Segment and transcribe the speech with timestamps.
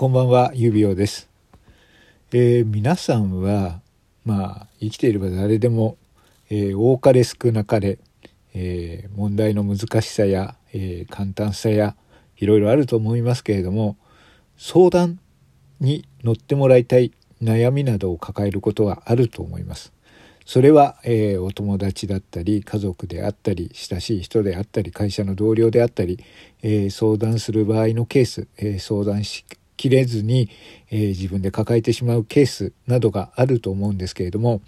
[0.00, 1.28] こんばんは、指輪です。
[2.32, 3.82] えー、皆さんは、
[4.24, 5.98] まあ、生きていれば誰でも、
[6.48, 7.98] えー、多かれ少なかれ、
[8.54, 11.96] えー、問題の難しさや、え簡単さや、
[12.38, 13.98] いろいろあると思いますけれども、
[14.56, 15.20] 相談
[15.80, 17.12] に乗ってもらいたい
[17.42, 19.92] 悩みなどを抱えることはあると思います。
[20.46, 26.24] それは、えー、お友達だったり家族であったり親しい人であったり会社の同僚であったり、
[26.62, 29.44] えー、相談する場合のケース、えー、相談し
[29.80, 30.50] きれずに、
[30.90, 34.60] えー、自分で抱えてしまうケースなどがあると思うんですけれども、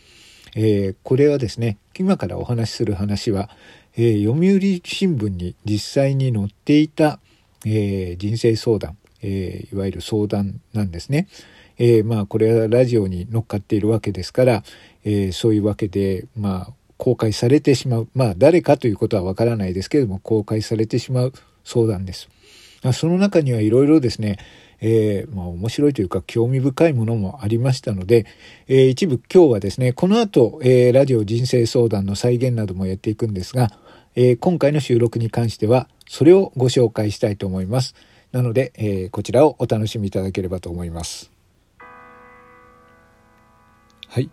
[0.57, 3.51] えー、これはですね今からお話しする話は、
[3.95, 7.21] えー、読売新聞に実際に載っていた、
[7.67, 11.29] え人生相談、えいわゆる相談なんですね。
[11.79, 14.65] えまあこれはラジオに乗っかっているわけですから、
[15.05, 21.33] えそういうわけでまあ公開されてしまうまあ誰かということはわからないですけれども公開されてしまう
[21.63, 22.31] 相談です。
[22.93, 24.39] その中にはいろいろですね、
[24.85, 28.27] えー、まあ、面白いというか興味深いものもありましたので、
[28.67, 33.71] えー、一部今日はですね、この後、えー、ラジオ人生相談の再現などもやっていくんですが、
[34.15, 37.95] え今回の収録に関しては、それをご紹介したいと思います。
[38.31, 41.31] なので、えこちらをお楽しみいただければと思います。
[44.09, 44.29] はい。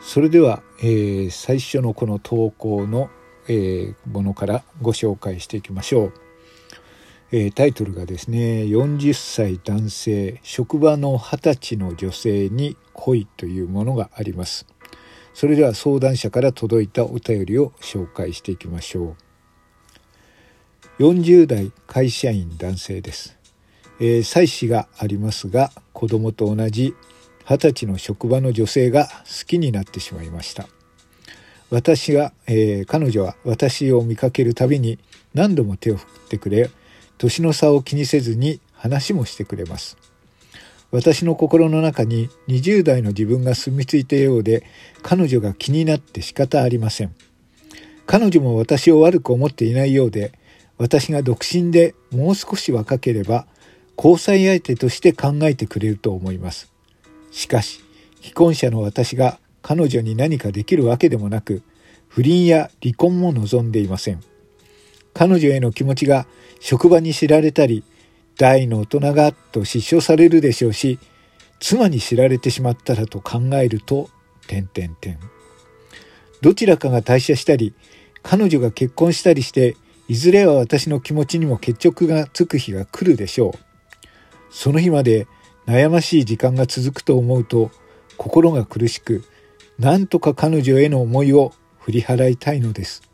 [0.00, 3.10] それでは、え最初のこの投稿の、
[3.48, 6.29] えものからご紹介していきましょう。
[7.32, 14.66] えー、タイトルがですね40歳男性職場の20歳の女性に恋というものがあります。
[15.32, 19.16] それでは相談者から届いたお便りを紹介していきましょ
[20.98, 21.02] う。
[21.02, 23.38] 40代会社員男性です、
[24.00, 26.94] えー、妻子がありますが子供と同じ
[27.46, 30.68] 20歳の職場の女性が好きになってしまいました。
[31.70, 34.98] 私が、えー、彼女は私を見かけるたびに
[35.34, 36.68] 何度も手を振ってくれ
[37.20, 39.98] 年の差を気にせずに話もしてくれます。
[40.90, 44.64] 私の心の中に20代の自分が住み着いたようで
[45.02, 47.14] 彼女が気になって仕方ありません。
[48.06, 50.32] 彼女も私を悪く思っていないようで
[50.78, 53.46] 私が独身でもう少し若ければ
[53.98, 56.72] 交際相手として考えてくれると思います。
[57.30, 57.82] しかし
[58.22, 61.62] 既婚者の私が彼女に何かできるわけでもなく
[62.08, 64.29] 不倫や離婚も望んでいません。
[65.12, 66.26] 彼女への気持ちが
[66.60, 67.84] 職場に知られたり、
[68.36, 70.98] 大の大人がと失笑されるでしょうし、
[71.58, 74.08] 妻に知られてしまったらと考えると、
[74.46, 75.18] 点々点。
[76.40, 77.74] どちらかが退社したり、
[78.22, 79.76] 彼女が結婚したりして、
[80.08, 83.58] いずれは私の気持ちにも決着がつく日が来るでしょう。
[84.50, 85.26] その日まで
[85.66, 87.70] 悩ましい時間が続くと思うと、
[88.16, 89.22] 心が苦しく、
[89.78, 93.09] なんとか彼女への思いを振り払いたいのです。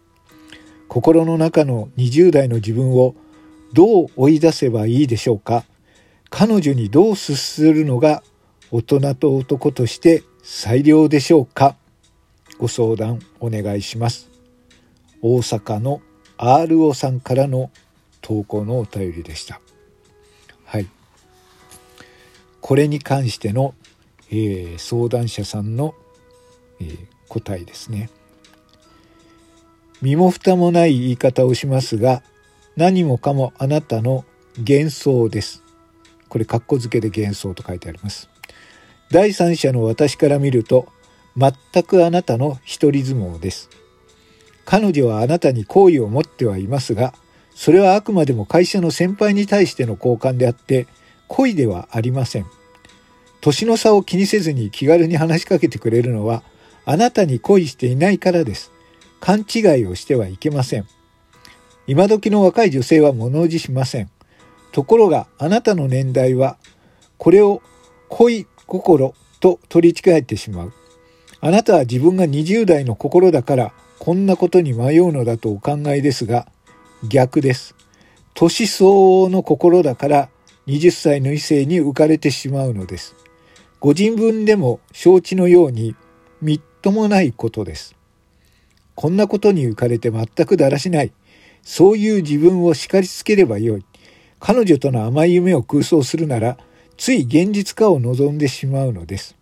[0.89, 3.15] 心の中の20代の自分を
[3.73, 5.65] どう追い出せばいいでしょうか？
[6.31, 8.23] 彼女にどう接するのが
[8.71, 11.77] 大人と男として最良でしょうか？
[12.59, 14.31] ご相談お願いします。
[15.21, 16.01] 大阪の
[16.39, 17.71] RO さんからの
[18.23, 19.61] 投稿のお便りでした。
[20.65, 20.87] はい。
[22.61, 23.75] これに関しての、
[24.31, 25.95] えー、相談者さんの、
[26.81, 28.11] えー、答えですね。
[30.03, 32.23] 身も蓋もない言い方をしますが、
[32.77, 34.25] 何もかもあなたの
[34.59, 35.63] 幻想です。
[36.29, 38.29] これ、カッコ付けで幻想と書いてあります。
[39.11, 40.89] 第三者の私から見ると、
[41.37, 43.71] 全くあなたの一人相撲です。
[44.65, 47.15] 彼女はあなたに好意を持ってはいますが、
[47.55, 50.87] それはあくまでも会社の先輩に対しての交換であって、
[51.29, 52.47] 恋ではありません。
[53.41, 56.43] 年の差を気にせずに気軽に話しかけてくれるのは、
[56.85, 58.73] あなたに恋していないからです。
[59.21, 60.87] 勘違いをしてはいけません。
[61.87, 64.11] 今時の若い女性は物おじしません。
[64.73, 66.57] ところがあなたの年代は
[67.19, 67.63] これを
[68.09, 70.73] 恋心と取り違えてしまう。
[71.41, 76.47] あなたは自分が20代の心だからこんなことに迷うのだとお考えですが
[77.09, 77.75] 逆です。
[78.35, 80.29] 年相応の心だから
[80.67, 83.15] 20歳の異性に浮かれてしまうのです。
[83.81, 85.95] ご自分でも承知のように
[86.43, 87.96] みっともないことです。
[88.97, 91.13] こんなことに浮かれて全くだらしない。
[91.63, 93.85] そういう自分を叱りつければよい。
[94.41, 96.57] 彼女との甘い夢を空想するなら、
[96.97, 99.37] つい現実化を望んでしまうのです。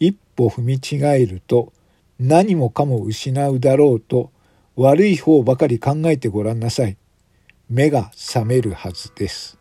[0.00, 1.72] 一歩踏み違えると、
[2.18, 4.30] 何もかも失うだろうと、
[4.76, 6.96] 悪い方ばかり考えてごらんなさい。
[7.68, 9.58] 目が覚めるはずです。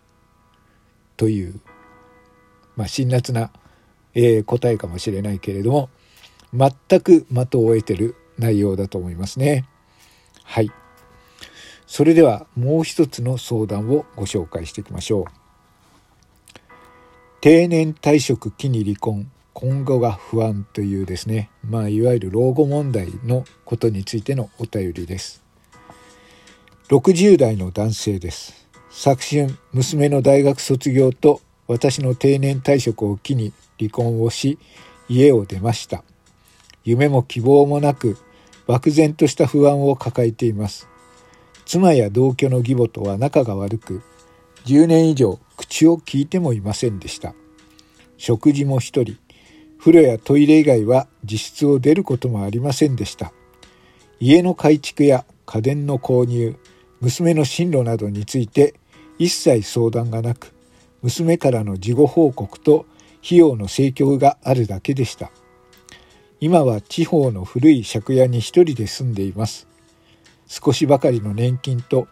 [1.17, 1.59] という、
[2.77, 3.51] まあ、辛辣な、
[4.13, 5.89] えー、答えかもしれないけれども、
[6.53, 9.65] 全く的を得てる内容だと思いますね。
[10.43, 10.71] はい。
[11.85, 15.47] それではもう一つの相談をご紹介していきましょう。
[17.39, 25.43] 定年退職期に離婚今後が不安というですねまあいわゆる老後問題のことについてのお便りです
[26.89, 34.59] 60代の男性です昨春娘の大学卒業と私の定年退職を機に離婚をし
[35.09, 36.03] 家を出ました
[36.83, 38.17] 夢も希望もなく
[38.67, 40.87] 漠然とした不安を抱えています。
[41.65, 44.01] 妻や同居の義母とは仲が悪く
[44.65, 47.33] 10年以上口を聞いてもいませんでした。
[48.17, 49.17] 食事も一人
[49.79, 53.31] 風呂やトイレ以外は自室を出ることもありませんでした。
[54.19, 56.57] 家の改築や家電の購入
[56.99, 58.73] 娘の進路などについて
[59.19, 60.53] 一切相談がなく
[61.01, 62.85] 娘からの事後報告と
[63.23, 65.31] 費用の請求があるだけでした。
[66.39, 69.67] 今は地方の古い借家に一人で住んでいます。
[70.47, 72.07] 少しばかりの年金と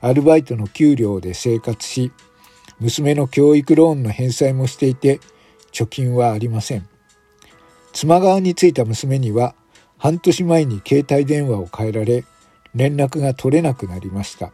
[0.00, 2.12] アルバイトの給料で生活し
[2.80, 5.20] 娘の教育ローンの返済もしていて
[5.72, 6.88] 貯金はありません。
[7.92, 9.54] 妻側についた娘には
[9.98, 12.24] 半年前に携帯電話を変えられ
[12.74, 14.48] 連絡が取れなくなりました。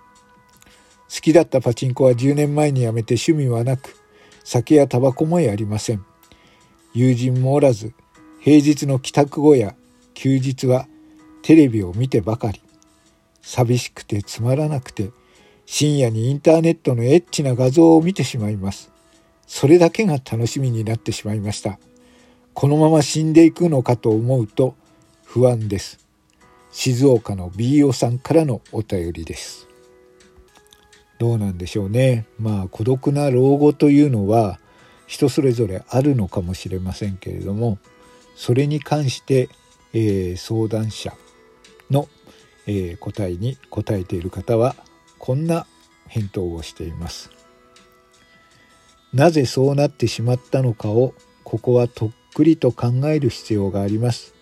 [1.13, 3.97] 好きだったパチンコは10年前に辞めて趣味はなく、
[4.45, 6.05] 酒やタバコもやりません。
[6.95, 7.93] 友人もおらず、
[8.41, 9.75] 平日の帰宅後や
[10.15, 10.87] 休日は
[11.43, 12.63] テレビを見てばかり。
[13.43, 15.11] 寂しくてつまらなくて、
[15.67, 18.91] 深夜にインターネットのエッチな画像を見てしまいます。
[19.47, 21.79] それだけが楽しみになってしまいました。
[22.55, 24.75] このまま死んでいくのかと思うと
[25.25, 25.99] 不安です。
[26.73, 29.69] 静岡の BO さんからのお便りです。
[31.19, 34.59] どうなんでしょうねまあ孤独な老後というのは
[35.07, 37.79] 人それぞれあるのかもしれませんけれども
[38.41, 39.51] それに関して、
[39.93, 41.13] えー、相談者
[41.91, 42.09] の、
[42.67, 44.75] えー、答えに答えている方は
[45.19, 45.67] こんな
[46.09, 47.31] 返答をしています。
[49.13, 51.13] なぜそうなってしまったのかを
[51.45, 54.33] ここはとっくりと考える必要があります。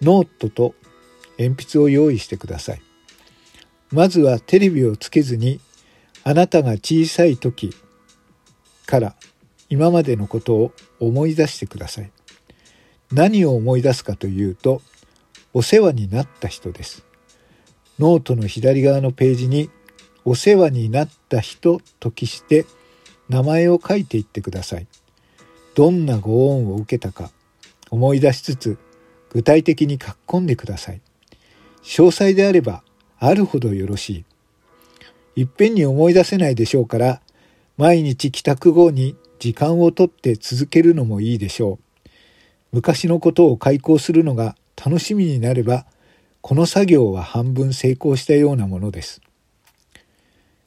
[0.00, 0.74] ノートと
[1.38, 2.80] 鉛筆を用意してください。
[3.92, 5.60] まずはテレビをつけずに
[6.22, 7.76] あなたが小さい時
[8.86, 9.14] から
[9.68, 12.10] 今までのことを思い出してください。
[13.12, 14.82] 何を思い出すかというと、
[15.52, 17.04] お世話になった人です。
[17.98, 19.70] ノートの左側のページに、
[20.24, 22.64] お世話になった人と記して
[23.28, 24.86] 名前を書いていってください。
[25.74, 27.30] どんなご恩を受けたか
[27.90, 28.78] 思い出しつつ
[29.30, 31.00] 具体的に書き込んでください。
[31.82, 32.82] 詳細であれば
[33.18, 34.24] あるほどよろし
[35.36, 35.42] い。
[35.42, 37.20] いっぺんに思い出せないでしょうから、
[37.76, 41.83] 毎日帰宅後に時間をとって続けるのもいいでしょう。
[42.74, 45.86] 昔のことを開講するのが楽しみになれば、
[46.40, 49.20] この作業は半分成功したようなものです。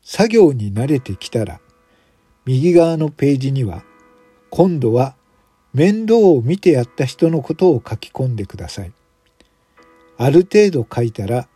[0.04, 1.60] 作業に慣れてきたら、
[2.46, 3.84] 右側のページには、
[4.52, 5.18] 今度は
[5.74, 8.94] 面倒を見てやった人のことを書き込んでください。
[10.18, 11.50] ある程度書いたら、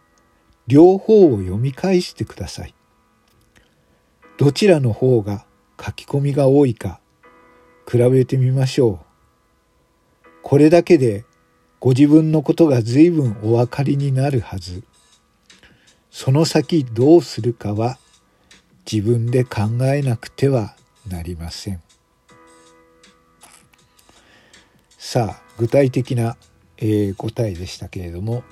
[0.68, 2.76] 両方を読み返してください。
[4.38, 5.46] どちらの方が
[5.82, 7.00] 書き込みが多いか
[7.90, 9.11] 比べてみましょう。
[10.44, 11.26] これだけで
[11.80, 14.84] ご自分のことが随分お分かりになるはず。
[16.12, 17.98] その先どうするかは
[18.92, 20.76] 自分で考えなくては
[21.08, 21.82] なりません。
[24.98, 26.38] さあ具体的な、
[26.78, 28.44] えー、答えでしたけれども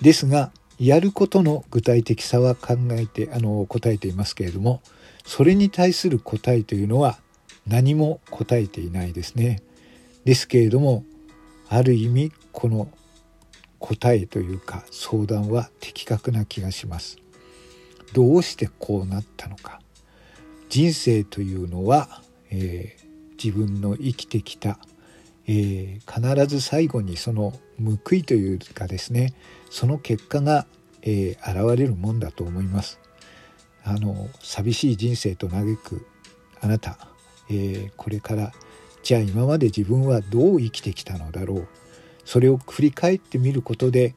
[0.00, 4.80] ですがやることの具体的さは考えてあの答えていますけれども
[5.26, 7.18] それに対する答えというのは
[7.66, 9.62] 何も答えていないですね。
[10.24, 11.04] ですけれども
[11.72, 12.90] ある意味この
[13.78, 17.16] 答えというか相談は的確な気がします。
[18.12, 19.80] どうしてこうなったのか
[20.68, 24.80] 人生というのは、えー、自分の生きてきた、
[25.46, 29.32] えー、必ず最後にその報いというかですね
[29.70, 30.66] その結果が、
[31.02, 32.98] えー、現れるもんだと思います。
[33.84, 36.06] あの寂しい人生と嘆く
[36.60, 36.98] あなた、
[37.48, 38.52] えー、これから
[39.02, 41.68] じゃあ今まで自分はどう生きてきたのだろう
[42.24, 44.14] それを振り返ってみることで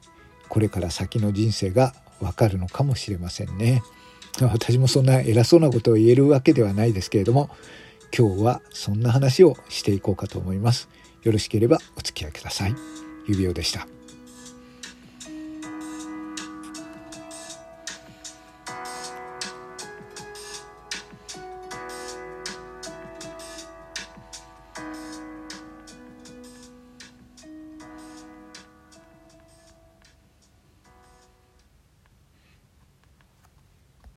[0.48, 3.82] これから先の人生がわかるのかもしれませんね。
[4.40, 7.50] 私もそんな偉そうなことを言えるわけではないですけれども
[8.16, 10.88] 今日はそんな話をしていこうかと思います。
[11.22, 12.74] よろしければお付き合いください。
[13.26, 14.03] 指輪でした。